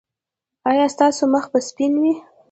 ایا 0.69 0.85
ستاسو 0.95 1.23
مخ 1.33 1.45
به 1.51 1.59
سپین 1.67 1.93
وي؟ 2.01 2.13